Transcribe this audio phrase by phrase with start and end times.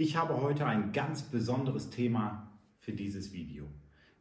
[0.00, 3.64] Ich habe heute ein ganz besonderes Thema für dieses Video.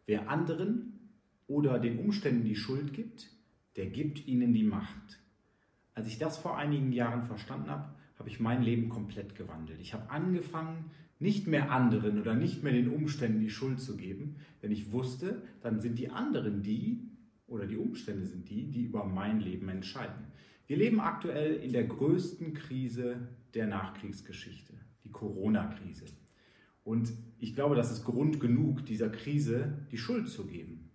[0.07, 1.11] Wer anderen
[1.45, 3.29] oder den Umständen die Schuld gibt,
[3.75, 5.19] der gibt ihnen die Macht.
[5.93, 9.79] Als ich das vor einigen Jahren verstanden habe, habe ich mein Leben komplett gewandelt.
[9.79, 10.85] Ich habe angefangen,
[11.19, 15.43] nicht mehr anderen oder nicht mehr den Umständen die Schuld zu geben, denn ich wusste,
[15.61, 17.07] dann sind die anderen die
[17.45, 20.25] oder die Umstände sind die, die über mein Leben entscheiden.
[20.65, 24.73] Wir leben aktuell in der größten Krise der Nachkriegsgeschichte
[25.07, 26.05] die Corona-Krise.
[26.83, 30.89] Und ich glaube, das ist Grund genug, dieser Krise die Schuld zu geben.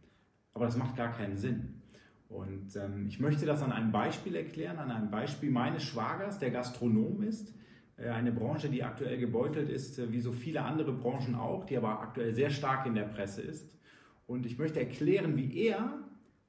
[0.54, 1.82] Aber das macht gar keinen Sinn.
[2.28, 6.50] Und ähm, ich möchte das an einem Beispiel erklären, an einem Beispiel meines Schwagers, der
[6.50, 7.54] Gastronom ist.
[7.96, 11.76] Äh, eine Branche, die aktuell gebeutelt ist, äh, wie so viele andere Branchen auch, die
[11.76, 13.78] aber aktuell sehr stark in der Presse ist.
[14.26, 15.98] Und ich möchte erklären, wie er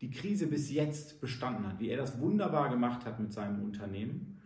[0.02, 4.42] die Krise bis jetzt bestanden hat, wie er das wunderbar gemacht hat mit seinem Unternehmen,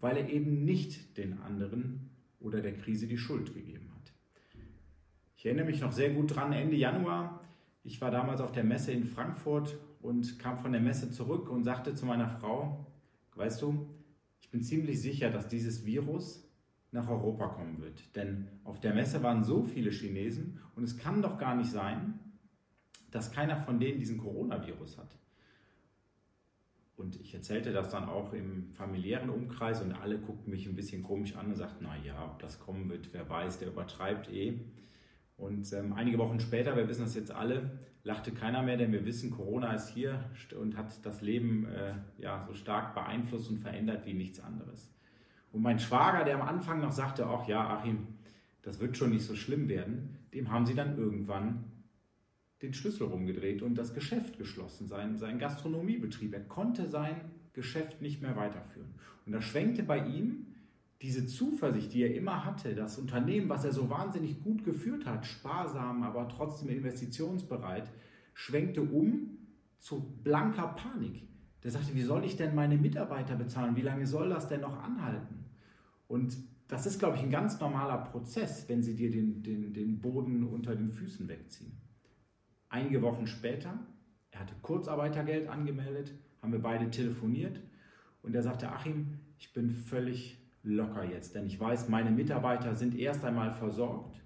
[0.00, 2.08] weil er eben nicht den anderen
[2.40, 4.12] oder der Krise die Schuld gegeben hat.
[5.36, 7.40] Ich erinnere mich noch sehr gut dran, Ende Januar,
[7.84, 11.64] ich war damals auf der Messe in Frankfurt und kam von der Messe zurück und
[11.64, 12.86] sagte zu meiner Frau,
[13.34, 13.88] weißt du,
[14.40, 16.46] ich bin ziemlich sicher, dass dieses Virus
[16.90, 18.14] nach Europa kommen wird.
[18.16, 22.18] Denn auf der Messe waren so viele Chinesen und es kann doch gar nicht sein,
[23.10, 25.16] dass keiner von denen diesen Coronavirus hat.
[26.98, 31.04] Und ich erzählte das dann auch im familiären Umkreis und alle guckten mich ein bisschen
[31.04, 34.60] komisch an und sagten, na ja, ob das kommen wird, wer weiß, der übertreibt eh.
[35.36, 39.06] Und ähm, einige Wochen später, wir wissen das jetzt alle, lachte keiner mehr, denn wir
[39.06, 40.28] wissen, Corona ist hier
[40.60, 44.92] und hat das Leben äh, ja, so stark beeinflusst und verändert wie nichts anderes.
[45.52, 48.08] Und mein Schwager, der am Anfang noch sagte, ach ja, Achim,
[48.62, 51.64] das wird schon nicht so schlimm werden, dem haben sie dann irgendwann
[52.62, 56.32] den Schlüssel rumgedreht und das Geschäft geschlossen, sein, sein Gastronomiebetrieb.
[56.34, 57.20] Er konnte sein
[57.52, 58.94] Geschäft nicht mehr weiterführen.
[59.26, 60.46] Und da schwenkte bei ihm
[61.02, 65.26] diese Zuversicht, die er immer hatte, das Unternehmen, was er so wahnsinnig gut geführt hat,
[65.26, 67.90] sparsam, aber trotzdem investitionsbereit,
[68.34, 69.38] schwenkte um
[69.78, 71.22] zu blanker Panik.
[71.62, 73.76] Der sagte, wie soll ich denn meine Mitarbeiter bezahlen?
[73.76, 75.44] Wie lange soll das denn noch anhalten?
[76.08, 76.36] Und
[76.66, 80.44] das ist, glaube ich, ein ganz normaler Prozess, wenn sie dir den, den, den Boden
[80.44, 81.72] unter den Füßen wegziehen.
[82.70, 83.78] Einige Wochen später,
[84.30, 86.12] er hatte Kurzarbeitergeld angemeldet,
[86.42, 87.60] haben wir beide telefoniert
[88.22, 92.94] und er sagte, Achim, ich bin völlig locker jetzt, denn ich weiß, meine Mitarbeiter sind
[92.94, 94.20] erst einmal versorgt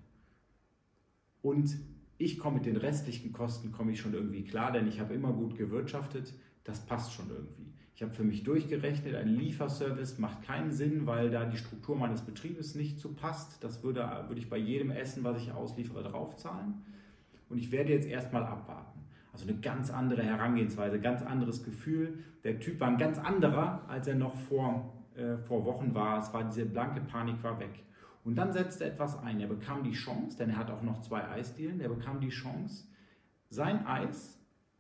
[1.40, 1.76] und
[2.18, 5.32] ich komme mit den restlichen Kosten komme ich schon irgendwie klar, denn ich habe immer
[5.32, 7.72] gut gewirtschaftet, das passt schon irgendwie.
[7.94, 12.22] Ich habe für mich durchgerechnet, ein Lieferservice macht keinen Sinn, weil da die Struktur meines
[12.22, 13.62] Betriebes nicht so passt.
[13.62, 16.82] Das würde, würde ich bei jedem Essen, was ich ausliefere, draufzahlen
[17.52, 19.00] und ich werde jetzt erstmal abwarten.
[19.32, 22.18] Also eine ganz andere Herangehensweise, ganz anderes Gefühl.
[22.44, 26.18] Der Typ war ein ganz anderer, als er noch vor, äh, vor Wochen war.
[26.18, 27.84] Es war diese blanke Panik war weg.
[28.24, 29.40] Und dann setzte etwas ein.
[29.40, 32.86] Er bekam die Chance, denn er hat auch noch zwei Eisdielen, er bekam die Chance,
[33.48, 34.38] sein Eis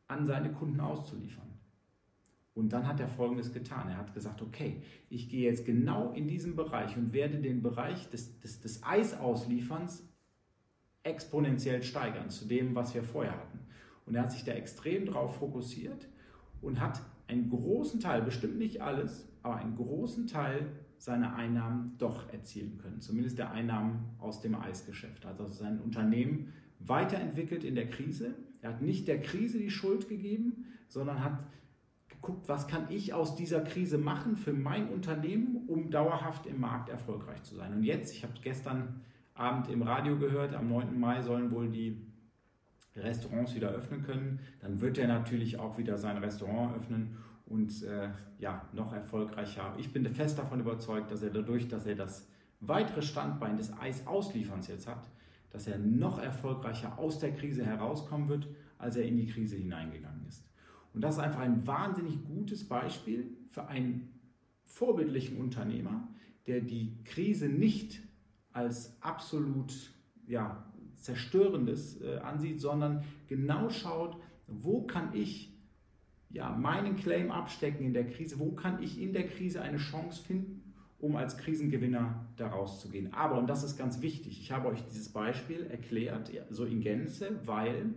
[0.08, 1.48] an seine Kunden auszuliefern.
[2.54, 3.88] Und dann hat er Folgendes getan.
[3.88, 8.10] Er hat gesagt, okay, ich gehe jetzt genau in diesen Bereich und werde den Bereich
[8.10, 10.06] des, des, des Eisauslieferns
[11.04, 13.60] exponentiell steigern zu dem, was wir vorher hatten.
[14.06, 16.08] Und er hat sich da extrem drauf fokussiert
[16.60, 20.66] und hat einen großen Teil, bestimmt nicht alles, aber einen großen Teil
[20.98, 23.00] seiner Einnahmen doch erzielen können.
[23.00, 25.26] Zumindest der Einnahmen aus dem Eisgeschäft.
[25.26, 28.34] Also sein Unternehmen weiterentwickelt in der Krise.
[28.60, 31.38] Er hat nicht der Krise die Schuld gegeben, sondern hat
[32.08, 36.88] geguckt, was kann ich aus dieser Krise machen für mein Unternehmen, um dauerhaft im Markt
[36.88, 37.72] erfolgreich zu sein.
[37.72, 39.00] Und jetzt, ich habe gestern
[39.34, 40.98] Abend im Radio gehört, am 9.
[40.98, 41.96] Mai sollen wohl die
[42.96, 44.40] Restaurants wieder öffnen können.
[44.60, 47.16] Dann wird er natürlich auch wieder sein Restaurant öffnen
[47.46, 49.74] und äh, ja, noch erfolgreicher.
[49.78, 52.28] Ich bin fest davon überzeugt, dass er dadurch, dass er das
[52.60, 55.08] weitere Standbein des Eisauslieferns jetzt hat,
[55.50, 58.48] dass er noch erfolgreicher aus der Krise herauskommen wird,
[58.78, 60.44] als er in die Krise hineingegangen ist.
[60.94, 64.10] Und das ist einfach ein wahnsinnig gutes Beispiel für einen
[64.64, 66.08] vorbildlichen Unternehmer,
[66.46, 68.00] der die Krise nicht
[68.52, 69.72] als absolut
[70.26, 70.64] ja,
[70.96, 74.16] zerstörendes äh, ansieht, sondern genau schaut,
[74.46, 75.52] wo kann ich
[76.30, 80.22] ja, meinen Claim abstecken in der Krise, wo kann ich in der Krise eine Chance
[80.22, 83.12] finden, um als Krisengewinner daraus zu gehen.
[83.12, 87.40] Aber, und das ist ganz wichtig, ich habe euch dieses Beispiel erklärt, so in Gänze,
[87.44, 87.94] weil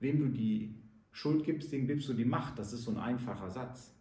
[0.00, 0.74] wem du die
[1.10, 2.58] Schuld gibst, dem gibst du die Macht.
[2.58, 3.95] Das ist so ein einfacher Satz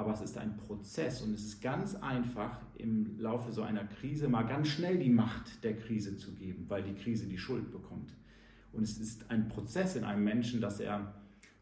[0.00, 4.28] aber es ist ein Prozess und es ist ganz einfach im Laufe so einer Krise
[4.28, 8.16] mal ganz schnell die Macht der Krise zu geben, weil die Krise die Schuld bekommt.
[8.72, 11.14] Und es ist ein Prozess in einem Menschen, dass er,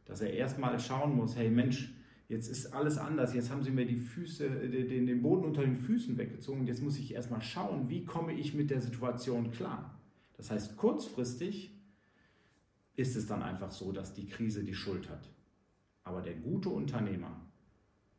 [0.04, 1.92] dass er erstmal schauen muss, hey Mensch,
[2.28, 3.32] Jetzt ist alles anders.
[3.32, 6.66] Jetzt haben sie mir die Füße, den, den Boden unter den Füßen weggezogen.
[6.66, 9.98] Jetzt muss ich erstmal schauen, wie komme ich mit der Situation klar.
[10.36, 11.74] Das heißt, kurzfristig
[12.96, 15.30] ist es dann einfach so, dass die Krise die Schuld hat.
[16.04, 17.47] Aber der gute Unternehmer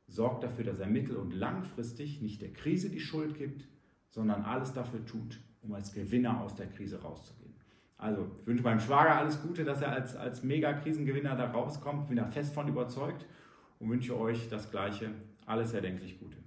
[0.09, 3.67] sorgt dafür, dass er mittel- und langfristig nicht der Krise die Schuld gibt,
[4.09, 7.53] sondern alles dafür tut, um als Gewinner aus der Krise rauszugehen.
[7.97, 12.07] Also, ich wünsche meinem Schwager alles Gute, dass er als, als Mega-Krisengewinner da rauskommt.
[12.07, 13.25] Bin da fest von überzeugt
[13.77, 15.11] und wünsche euch das Gleiche.
[15.45, 16.37] Alles erdenklich Gute.